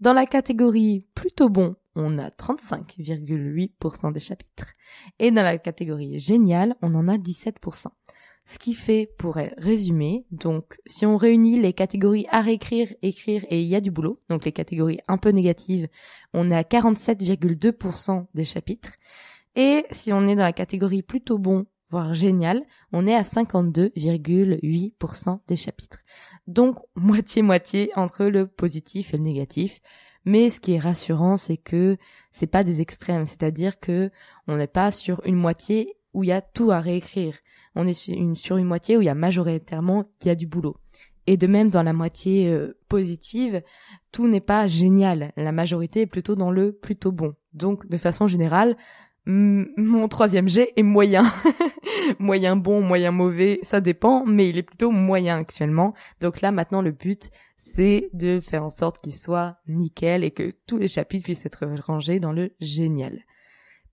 Dans 0.00 0.12
la 0.12 0.26
catégorie 0.26 1.06
Plutôt 1.14 1.48
bon, 1.48 1.76
on 1.94 2.18
a 2.18 2.28
35,8% 2.30 4.12
des 4.12 4.20
chapitres. 4.20 4.72
Et 5.18 5.30
dans 5.30 5.42
la 5.42 5.58
catégorie 5.58 6.18
Génial, 6.18 6.76
on 6.82 6.94
en 6.94 7.08
a 7.08 7.16
17%. 7.16 7.86
Ce 8.44 8.58
qui 8.58 8.74
fait, 8.74 9.08
pour 9.18 9.36
résumer, 9.56 10.26
donc 10.32 10.76
si 10.84 11.06
on 11.06 11.16
réunit 11.16 11.60
les 11.60 11.72
catégories 11.72 12.26
à 12.30 12.40
réécrire, 12.40 12.92
écrire 13.00 13.44
et 13.48 13.62
il 13.62 13.68
y 13.68 13.76
a 13.76 13.80
du 13.80 13.92
boulot, 13.92 14.20
donc 14.28 14.44
les 14.44 14.52
catégories 14.52 14.98
un 15.06 15.16
peu 15.16 15.28
négatives, 15.30 15.86
on 16.34 16.50
est 16.50 16.56
à 16.56 16.62
47,2% 16.62 18.26
des 18.34 18.44
chapitres. 18.44 18.96
Et 19.54 19.84
si 19.90 20.12
on 20.12 20.26
est 20.26 20.34
dans 20.34 20.42
la 20.42 20.52
catégorie 20.52 21.02
plutôt 21.02 21.38
bon, 21.38 21.66
voire 21.88 22.14
génial, 22.14 22.64
on 22.92 23.06
est 23.06 23.14
à 23.14 23.22
52,8% 23.22 25.38
des 25.46 25.56
chapitres. 25.56 26.02
Donc 26.46 26.78
moitié-moitié 26.96 27.92
entre 27.94 28.24
le 28.24 28.48
positif 28.48 29.14
et 29.14 29.18
le 29.18 29.22
négatif. 29.22 29.80
Mais 30.24 30.50
ce 30.50 30.60
qui 30.60 30.74
est 30.74 30.78
rassurant, 30.78 31.36
c'est 31.36 31.56
que 31.56 31.96
c'est 32.30 32.46
pas 32.46 32.62
des 32.64 32.80
extrêmes, 32.80 33.26
c'est-à-dire 33.26 33.78
que 33.78 34.10
on 34.46 34.56
n'est 34.56 34.66
pas 34.66 34.90
sur 34.90 35.20
une 35.26 35.36
moitié 35.36 35.96
où 36.14 36.24
il 36.24 36.28
y 36.28 36.32
a 36.32 36.40
tout 36.40 36.70
à 36.70 36.80
réécrire. 36.80 37.34
On 37.74 37.86
est 37.86 38.34
sur 38.34 38.56
une, 38.56 38.64
moitié 38.64 38.96
où 38.96 39.02
il 39.02 39.06
y 39.06 39.10
a 39.10 39.14
majoritairement 39.14 40.04
qu'il 40.18 40.28
y 40.28 40.32
a 40.32 40.34
du 40.34 40.46
boulot. 40.46 40.76
Et 41.26 41.36
de 41.36 41.46
même 41.46 41.68
dans 41.68 41.82
la 41.82 41.92
moitié 41.92 42.48
euh, 42.48 42.76
positive, 42.88 43.62
tout 44.10 44.26
n'est 44.26 44.40
pas 44.40 44.66
génial. 44.66 45.32
La 45.36 45.52
majorité 45.52 46.02
est 46.02 46.06
plutôt 46.06 46.34
dans 46.34 46.50
le 46.50 46.72
plutôt 46.72 47.12
bon. 47.12 47.34
Donc 47.54 47.88
de 47.88 47.96
façon 47.96 48.26
générale, 48.26 48.76
mon 49.24 50.08
troisième 50.08 50.48
jet 50.48 50.72
est 50.76 50.82
moyen. 50.82 51.24
moyen 52.18 52.56
bon, 52.56 52.82
moyen 52.82 53.12
mauvais, 53.12 53.60
ça 53.62 53.80
dépend, 53.80 54.26
mais 54.26 54.48
il 54.48 54.58
est 54.58 54.64
plutôt 54.64 54.90
moyen 54.90 55.36
actuellement. 55.36 55.94
Donc 56.20 56.40
là 56.40 56.50
maintenant 56.50 56.82
le 56.82 56.90
but 56.90 57.30
c'est 57.56 58.10
de 58.12 58.40
faire 58.40 58.64
en 58.64 58.70
sorte 58.70 59.00
qu'il 59.00 59.14
soit 59.14 59.56
nickel 59.66 60.24
et 60.24 60.30
que 60.30 60.54
tous 60.66 60.78
les 60.78 60.88
chapitres 60.88 61.24
puissent 61.24 61.46
être 61.46 61.64
rangés 61.80 62.20
dans 62.20 62.32
le 62.32 62.54
génial. 62.60 63.24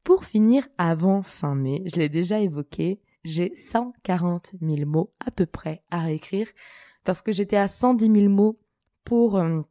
Pour 0.04 0.26
finir 0.26 0.68
avant 0.78 1.22
fin 1.22 1.56
mai, 1.56 1.84
je 1.86 1.98
l'ai 1.98 2.10
déjà 2.10 2.40
évoqué, 2.40 3.00
j'ai 3.24 3.54
140 3.56 4.56
000 4.62 4.90
mots 4.90 5.14
à 5.26 5.32
peu 5.32 5.46
près 5.46 5.84
à 5.92 6.02
réécrire 6.02 6.48
parce 7.04 7.22
que 7.22 7.32
j'étais 7.32 7.58
à 7.58 7.68
110 7.68 8.06
000 8.06 8.30
mots 8.30 8.60
pour 9.04 9.38
euh, 9.38 9.62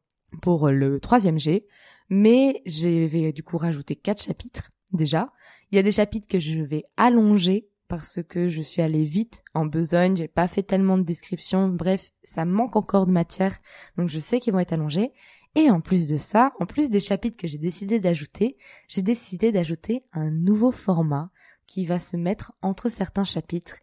pour 0.42 0.68
le 0.68 1.00
troisième 1.00 1.38
G, 1.38 1.66
mais 2.10 2.62
j'ai 2.66 3.32
du 3.32 3.42
coup 3.42 3.56
rajouté 3.56 3.96
quatre 3.96 4.22
chapitres 4.22 4.70
déjà. 4.92 5.32
Il 5.70 5.76
y 5.76 5.78
a 5.78 5.82
des 5.82 5.92
chapitres 5.92 6.28
que 6.28 6.38
je 6.38 6.60
vais 6.60 6.84
allonger 6.96 7.68
parce 7.88 8.22
que 8.22 8.48
je 8.48 8.60
suis 8.60 8.82
allée 8.82 9.04
vite 9.04 9.42
en 9.54 9.64
besogne, 9.64 10.16
j'ai 10.16 10.28
pas 10.28 10.46
fait 10.46 10.62
tellement 10.62 10.98
de 10.98 11.02
descriptions, 11.02 11.68
bref, 11.68 12.12
ça 12.22 12.44
manque 12.44 12.76
encore 12.76 13.06
de 13.06 13.12
matière, 13.12 13.56
donc 13.96 14.10
je 14.10 14.18
sais 14.18 14.40
qu'ils 14.40 14.52
vont 14.52 14.58
être 14.58 14.74
allongés. 14.74 15.12
Et 15.54 15.70
en 15.70 15.80
plus 15.80 16.06
de 16.06 16.18
ça, 16.18 16.52
en 16.60 16.66
plus 16.66 16.90
des 16.90 17.00
chapitres 17.00 17.38
que 17.38 17.48
j'ai 17.48 17.58
décidé 17.58 17.98
d'ajouter, 17.98 18.58
j'ai 18.86 19.02
décidé 19.02 19.50
d'ajouter 19.50 20.04
un 20.12 20.30
nouveau 20.30 20.70
format 20.70 21.30
qui 21.68 21.84
va 21.84 22.00
se 22.00 22.16
mettre 22.16 22.52
entre 22.62 22.88
certains 22.88 23.22
chapitres. 23.22 23.76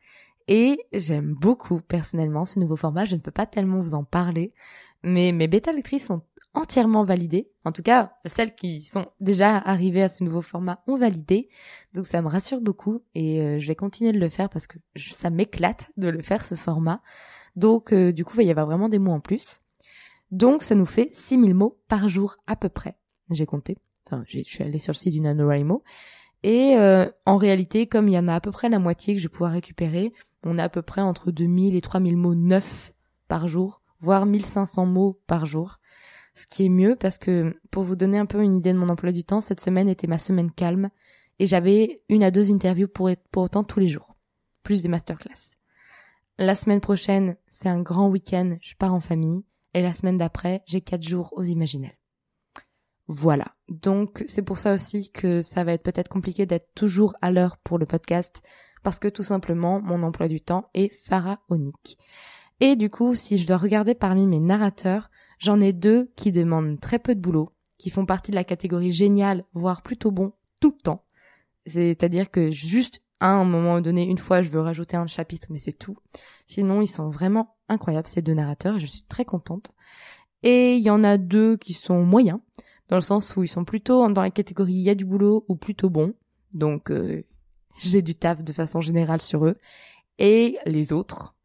Et 0.49 0.77
j'aime 0.91 1.33
beaucoup 1.33 1.79
personnellement 1.79 2.45
ce 2.45 2.59
nouveau 2.59 2.75
format, 2.75 3.05
je 3.05 3.15
ne 3.15 3.21
peux 3.21 3.31
pas 3.31 3.45
tellement 3.45 3.79
vous 3.79 3.95
en 3.95 4.03
parler, 4.03 4.53
mais 5.01 5.31
mes 5.31 5.47
bêta 5.47 5.71
lectrices 5.71 6.07
sont 6.07 6.21
entièrement 6.53 7.03
validées. 7.03 7.49
En 7.63 7.71
tout 7.71 7.81
cas, 7.81 8.13
celles 8.25 8.55
qui 8.55 8.81
sont 8.81 9.07
déjà 9.19 9.57
arrivées 9.57 10.03
à 10.03 10.09
ce 10.09 10.23
nouveau 10.23 10.41
format 10.41 10.83
ont 10.87 10.97
validé. 10.97 11.49
Donc 11.93 12.07
ça 12.07 12.21
me 12.21 12.27
rassure 12.27 12.61
beaucoup 12.61 13.01
et 13.13 13.41
euh, 13.41 13.59
je 13.59 13.67
vais 13.67 13.75
continuer 13.75 14.11
de 14.11 14.19
le 14.19 14.29
faire 14.29 14.49
parce 14.49 14.67
que 14.67 14.77
ça 14.95 15.29
m'éclate 15.29 15.91
de 15.97 16.07
le 16.07 16.21
faire 16.21 16.45
ce 16.45 16.55
format. 16.55 17.01
Donc 17.55 17.93
euh, 17.93 18.11
du 18.11 18.25
coup, 18.25 18.33
il 18.35 18.37
va 18.37 18.43
y 18.43 18.51
avoir 18.51 18.65
vraiment 18.65 18.89
des 18.89 18.99
mots 18.99 19.11
en 19.11 19.19
plus. 19.19 19.61
Donc 20.31 20.63
ça 20.63 20.75
nous 20.75 20.85
fait 20.85 21.09
6000 21.11 21.53
mots 21.53 21.79
par 21.87 22.07
jour 22.07 22.37
à 22.47 22.55
peu 22.55 22.69
près. 22.69 22.97
J'ai 23.31 23.45
compté. 23.45 23.77
Enfin, 24.05 24.23
je 24.27 24.39
suis 24.43 24.63
allée 24.63 24.79
sur 24.79 24.91
le 24.91 24.97
site 24.97 25.13
du 25.13 25.21
NaNoWriMo. 25.21 25.83
Et 26.45 26.77
euh, 26.77 27.07
en 27.25 27.37
réalité, 27.37 27.87
comme 27.87 28.07
il 28.07 28.13
y 28.13 28.19
en 28.19 28.27
a 28.27 28.35
à 28.35 28.39
peu 28.39 28.51
près 28.51 28.69
la 28.69 28.77
moitié 28.77 29.15
que 29.15 29.19
je 29.19 29.25
vais 29.25 29.31
pouvoir 29.31 29.51
récupérer, 29.51 30.13
on 30.43 30.59
a 30.59 30.65
à 30.65 30.69
peu 30.69 30.83
près 30.83 31.01
entre 31.01 31.31
2000 31.31 31.75
et 31.75 31.81
3000 31.81 32.15
mots 32.15 32.35
neufs 32.35 32.93
par 33.27 33.47
jour, 33.47 33.81
voire 33.99 34.27
1500 34.27 34.85
mots 34.85 35.19
par 35.25 35.47
jour 35.47 35.79
ce 36.35 36.45
qui 36.45 36.65
est 36.65 36.69
mieux 36.69 36.95
parce 36.95 37.17
que 37.17 37.59
pour 37.71 37.81
vous 37.81 37.95
donner 37.95 38.19
un 38.19 38.27
peu 38.27 38.43
une 38.43 38.57
idée 38.57 38.73
de 38.73 38.77
mon 38.77 38.89
emploi 38.89 39.11
du 39.11 39.23
temps, 39.23 39.41
cette 39.41 39.59
semaine 39.59 39.89
était 39.89 40.05
ma 40.05 40.19
semaine 40.19 40.51
calme 40.51 40.91
et 41.39 41.47
j'avais 41.47 42.03
une 42.09 42.23
à 42.23 42.29
deux 42.29 42.51
interviews 42.51 42.89
pour, 42.89 43.09
pour 43.31 43.41
autant 43.41 43.63
tous 43.63 43.79
les 43.79 43.87
jours, 43.87 44.15
plus 44.61 44.83
des 44.83 44.87
masterclass. 44.87 45.55
La 46.37 46.53
semaine 46.53 46.81
prochaine, 46.81 47.37
c'est 47.47 47.69
un 47.69 47.81
grand 47.81 48.07
week-end, 48.09 48.57
je 48.61 48.75
pars 48.75 48.93
en 48.93 49.01
famille 49.01 49.43
et 49.73 49.81
la 49.81 49.93
semaine 49.93 50.19
d'après, 50.19 50.61
j'ai 50.67 50.81
quatre 50.81 51.01
jours 51.01 51.33
aux 51.35 51.43
imaginels. 51.43 51.97
Voilà. 53.07 53.55
Donc 53.69 54.23
c'est 54.27 54.41
pour 54.41 54.57
ça 54.57 54.73
aussi 54.73 55.11
que 55.11 55.41
ça 55.41 55.63
va 55.63 55.73
être 55.73 55.83
peut-être 55.83 56.09
compliqué 56.09 56.45
d'être 56.45 56.73
toujours 56.73 57.15
à 57.21 57.31
l'heure 57.31 57.57
pour 57.57 57.77
le 57.77 57.85
podcast 57.85 58.41
parce 58.83 58.99
que 58.99 59.07
tout 59.07 59.23
simplement 59.23 59.81
mon 59.81 60.03
emploi 60.03 60.27
du 60.27 60.41
temps 60.41 60.69
est 60.73 60.93
pharaonique. 60.93 61.97
Et 62.61 62.75
du 62.75 62.89
coup, 62.89 63.15
si 63.15 63.37
je 63.37 63.47
dois 63.47 63.57
regarder 63.57 63.95
parmi 63.95 64.27
mes 64.27 64.39
narrateurs, 64.39 65.09
J'en 65.39 65.61
ai 65.61 65.73
deux 65.73 66.11
qui 66.15 66.31
demandent 66.31 66.79
très 66.79 66.99
peu 66.99 67.15
de 67.15 67.19
boulot, 67.19 67.51
qui 67.77 67.89
font 67.89 68.05
partie 68.05 68.31
de 68.31 68.35
la 68.35 68.43
catégorie 68.43 68.91
génial, 68.91 69.43
voire 69.53 69.81
plutôt 69.81 70.11
bon, 70.11 70.33
tout 70.59 70.73
le 70.77 70.81
temps. 70.81 71.03
C'est-à-dire 71.65 72.31
que 72.31 72.51
juste 72.51 73.01
à 73.19 73.31
un 73.31 73.45
moment 73.45 73.81
donné, 73.81 74.03
une 74.03 74.17
fois, 74.17 74.41
je 74.41 74.49
veux 74.49 74.59
rajouter 74.59 74.97
un 74.97 75.07
chapitre, 75.07 75.47
mais 75.49 75.59
c'est 75.59 75.77
tout. 75.77 75.97
Sinon, 76.47 76.81
ils 76.81 76.87
sont 76.87 77.09
vraiment 77.09 77.55
incroyables, 77.69 78.07
ces 78.07 78.21
deux 78.21 78.33
narrateurs, 78.33 78.77
et 78.77 78.79
je 78.79 78.85
suis 78.85 79.03
très 79.03 79.25
contente. 79.25 79.71
Et 80.43 80.75
il 80.75 80.83
y 80.83 80.89
en 80.89 81.03
a 81.03 81.17
deux 81.17 81.57
qui 81.57 81.73
sont 81.73 82.03
moyens, 82.03 82.39
dans 82.89 82.97
le 82.97 83.01
sens 83.01 83.35
où 83.35 83.43
ils 83.43 83.47
sont 83.47 83.65
plutôt 83.65 84.07
dans 84.09 84.21
la 84.21 84.31
catégorie 84.31 84.73
il 84.73 84.81
y 84.81 84.89
a 84.89 84.95
du 84.95 85.05
boulot 85.05 85.45
ou 85.47 85.55
plutôt 85.55 85.89
bon. 85.89 86.13
Donc, 86.53 86.91
euh, 86.91 87.23
j'ai 87.77 88.01
du 88.01 88.15
taf 88.15 88.43
de 88.43 88.53
façon 88.53 88.81
générale 88.81 89.21
sur 89.21 89.45
eux. 89.45 89.57
Et 90.17 90.57
les 90.65 90.93
autres, 90.93 91.35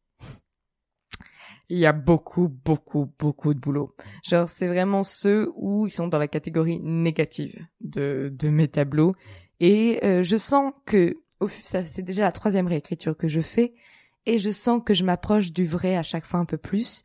il 1.68 1.78
y 1.78 1.86
a 1.86 1.92
beaucoup, 1.92 2.48
beaucoup, 2.48 3.12
beaucoup 3.18 3.54
de 3.54 3.60
boulot. 3.60 3.94
Genre, 4.22 4.48
c'est 4.48 4.66
vraiment 4.66 5.04
ceux 5.04 5.50
où 5.56 5.86
ils 5.86 5.90
sont 5.90 6.08
dans 6.08 6.18
la 6.18 6.28
catégorie 6.28 6.80
négative 6.80 7.64
de, 7.80 8.32
de 8.32 8.48
mes 8.48 8.68
tableaux. 8.68 9.14
Et 9.60 10.00
euh, 10.04 10.22
je 10.22 10.36
sens 10.36 10.72
que, 10.84 11.16
ça 11.62 11.84
c'est 11.84 12.02
déjà 12.02 12.22
la 12.22 12.32
troisième 12.32 12.66
réécriture 12.66 13.16
que 13.16 13.28
je 13.28 13.40
fais, 13.40 13.74
et 14.26 14.38
je 14.38 14.50
sens 14.50 14.82
que 14.84 14.94
je 14.94 15.04
m'approche 15.04 15.52
du 15.52 15.64
vrai 15.64 15.96
à 15.96 16.02
chaque 16.02 16.24
fois 16.24 16.40
un 16.40 16.44
peu 16.44 16.58
plus. 16.58 17.02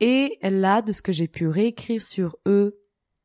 Et 0.00 0.38
là, 0.42 0.82
de 0.82 0.92
ce 0.92 1.02
que 1.02 1.12
j'ai 1.12 1.28
pu 1.28 1.46
réécrire 1.48 2.02
sur 2.02 2.36
eux 2.46 2.78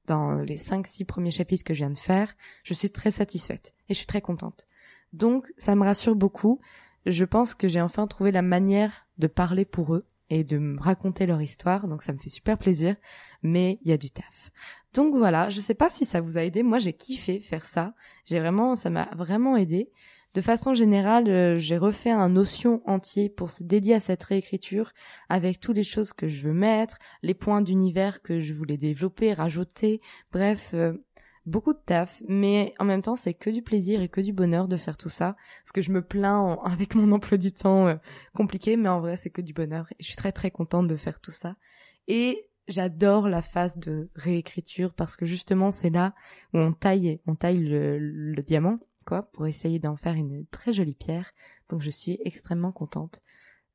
dans 0.08 0.36
les 0.36 0.58
cinq, 0.58 0.88
six 0.88 1.06
premiers 1.06 1.32
chapitres 1.32 1.64
que 1.64 1.74
je 1.74 1.80
viens 1.80 1.90
de 1.90 1.98
faire, 1.98 2.36
je 2.64 2.74
suis 2.74 2.90
très 2.90 3.12
satisfaite 3.12 3.74
et 3.90 3.94
je 3.94 3.98
suis 3.98 4.08
très 4.08 4.22
contente. 4.22 4.68
Donc, 5.14 5.52
ça 5.58 5.76
me 5.76 5.84
rassure 5.84 6.16
beaucoup. 6.16 6.60
Je 7.06 7.26
pense 7.26 7.56
que 7.56 7.68
j'ai 7.68 7.82
enfin 7.82 8.08
trouvé 8.08 8.32
la 8.32 8.42
manière 8.42 9.08
de 9.18 9.28
parler 9.28 9.66
pour 9.66 9.96
eux 9.96 10.06
et 10.32 10.46
de 10.46 10.58
me 10.58 10.80
raconter 10.80 11.26
leur 11.26 11.42
histoire. 11.42 11.88
Donc 11.88 12.02
ça 12.02 12.14
me 12.14 12.18
fait 12.18 12.30
super 12.30 12.58
plaisir, 12.58 12.96
mais 13.44 13.80
il 13.84 13.90
y 13.90 13.94
a 13.94 13.98
du 13.98 14.10
taf. 14.10 14.50
Donc 14.94 15.16
voilà, 15.16 15.50
je 15.50 15.60
sais 15.60 15.74
pas 15.74 15.90
si 15.90 16.06
ça 16.06 16.22
vous 16.22 16.38
a 16.38 16.44
aidé. 16.44 16.64
Moi, 16.64 16.80
j'ai 16.80 16.94
kiffé 16.94 17.40
faire 17.40 17.66
ça. 17.66 17.94
J'ai 18.26 18.40
vraiment, 18.40 18.76
ça 18.76 18.90
m'a 18.90 19.10
vraiment 19.16 19.58
aidé. 19.58 19.92
De 20.34 20.40
façon 20.40 20.74
générale, 20.74 21.28
euh, 21.28 21.58
j'ai 21.58 21.78
refait 21.78 22.10
un 22.10 22.30
notion 22.30 22.82
entier 22.86 23.28
pour 23.28 23.52
se 23.52 23.64
dédier 23.64 23.96
à 23.96 24.00
cette 24.00 24.24
réécriture 24.24 24.94
avec 25.28 25.60
toutes 25.60 25.76
les 25.76 25.84
choses 25.84 26.14
que 26.14 26.30
je 26.30 26.48
veux 26.48 26.54
mettre, 26.54 27.00
les 27.22 27.34
points 27.34 27.62
d'univers 27.62 28.22
que 28.22 28.40
je 28.40 28.54
voulais 28.54 28.78
développer, 28.78 29.34
rajouter. 29.34 30.00
Bref, 30.32 30.72
euh, 30.74 30.94
beaucoup 31.46 31.74
de 31.74 31.80
taf, 31.86 32.24
mais 32.30 32.74
en 32.80 32.86
même 32.86 33.02
temps 33.02 33.18
c'est 33.18 33.34
que 33.34 33.50
du 33.50 33.62
plaisir 33.62 34.02
et 34.02 34.08
que 34.08 34.22
du 34.22 34.32
bonheur 34.32 34.70
de 34.70 34.78
faire 34.78 34.96
tout 34.96 35.10
ça. 35.10 35.36
Parce 35.64 35.74
que 35.74 35.82
je 35.82 35.92
me 35.92 36.02
plains 36.02 36.58
avec 36.64 36.96
mon 36.96 37.12
emploi 37.12 37.38
du 37.38 37.52
temps 37.52 37.88
euh, 37.88 37.96
compliqué, 38.34 38.78
mais 38.78 38.88
en 38.90 39.02
vrai 39.02 39.18
c'est 39.18 39.32
que 39.32 39.42
du 39.42 39.52
bonheur. 39.52 39.88
Et 40.00 40.04
je 40.04 40.08
suis 40.08 40.18
très 40.18 40.32
très 40.32 40.50
contente 40.50 40.88
de 40.88 40.96
faire 40.96 41.20
tout 41.20 41.32
ça. 41.32 41.58
Et 42.08 42.50
j'adore 42.70 43.28
la 43.28 43.42
phase 43.42 43.78
de 43.80 44.10
réécriture 44.16 44.94
parce 44.94 45.18
que 45.18 45.26
justement 45.26 45.72
c'est 45.72 45.90
là 45.90 46.14
où 46.54 46.60
on 46.60 46.72
taille, 46.72 47.20
on 47.28 47.36
taille 47.36 47.60
le, 47.60 47.98
le 48.00 48.42
diamant, 48.44 48.80
pour 49.06 49.48
essayer 49.48 49.80
d'en 49.80 49.96
faire 49.96 50.16
une 50.16 50.46
très 50.48 50.74
jolie 50.74 50.96
pierre. 50.96 51.32
Donc 51.70 51.82
je 51.82 51.90
suis 51.90 52.20
extrêmement 52.24 52.72
contente. 52.72 53.22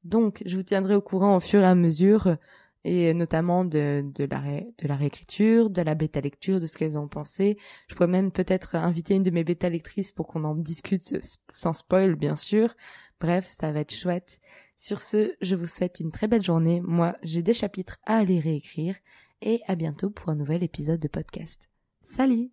Donc 0.04 0.42
je 0.46 0.56
vous 0.56 0.62
tiendrai 0.62 0.94
au 0.94 1.02
courant 1.02 1.36
au 1.36 1.40
fur 1.40 1.60
et 1.60 1.66
à 1.66 1.74
mesure 1.74 2.36
et 2.84 3.12
notamment 3.14 3.64
de, 3.64 4.04
de, 4.14 4.24
la, 4.24 4.60
de 4.60 4.86
la 4.86 4.94
réécriture, 4.94 5.70
de 5.70 5.82
la 5.82 5.96
bêta 5.96 6.20
lecture, 6.20 6.60
de 6.60 6.66
ce 6.66 6.78
qu'elles 6.78 6.96
ont 6.96 7.08
pensé. 7.08 7.58
Je 7.88 7.96
pourrais 7.96 8.06
même 8.06 8.30
peut-être 8.30 8.76
inviter 8.76 9.16
une 9.16 9.24
de 9.24 9.32
mes 9.32 9.42
bêta 9.42 9.68
lectrices 9.68 10.12
pour 10.12 10.28
qu'on 10.28 10.44
en 10.44 10.54
discute 10.54 11.02
sans 11.50 11.72
spoil, 11.72 12.14
bien 12.14 12.36
sûr. 12.36 12.74
Bref, 13.20 13.48
ça 13.50 13.72
va 13.72 13.80
être 13.80 13.92
chouette. 13.92 14.40
Sur 14.76 15.00
ce, 15.00 15.34
je 15.40 15.56
vous 15.56 15.66
souhaite 15.66 15.98
une 15.98 16.12
très 16.12 16.28
belle 16.28 16.44
journée. 16.44 16.80
Moi, 16.80 17.16
j'ai 17.24 17.42
des 17.42 17.54
chapitres 17.54 17.98
à 18.04 18.18
aller 18.18 18.38
réécrire 18.38 18.94
et 19.42 19.60
à 19.66 19.74
bientôt 19.74 20.10
pour 20.10 20.28
un 20.28 20.36
nouvel 20.36 20.62
épisode 20.62 21.00
de 21.00 21.08
podcast. 21.08 21.68
Salut 22.02 22.52